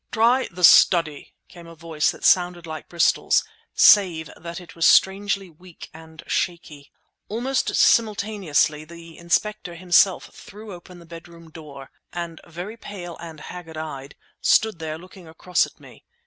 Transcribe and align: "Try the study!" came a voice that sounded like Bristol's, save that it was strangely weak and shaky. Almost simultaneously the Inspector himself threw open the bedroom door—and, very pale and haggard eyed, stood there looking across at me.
"Try 0.11 0.47
the 0.49 0.63
study!" 0.63 1.35
came 1.47 1.67
a 1.67 1.75
voice 1.75 2.09
that 2.09 2.23
sounded 2.23 2.65
like 2.65 2.89
Bristol's, 2.89 3.43
save 3.75 4.31
that 4.35 4.59
it 4.59 4.75
was 4.75 4.87
strangely 4.87 5.47
weak 5.47 5.91
and 5.93 6.23
shaky. 6.25 6.91
Almost 7.29 7.75
simultaneously 7.75 8.83
the 8.83 9.15
Inspector 9.19 9.75
himself 9.75 10.31
threw 10.33 10.73
open 10.73 10.97
the 10.97 11.05
bedroom 11.05 11.51
door—and, 11.51 12.41
very 12.47 12.77
pale 12.77 13.15
and 13.19 13.41
haggard 13.41 13.77
eyed, 13.77 14.15
stood 14.41 14.79
there 14.79 14.97
looking 14.97 15.27
across 15.27 15.67
at 15.67 15.79
me. 15.79 16.03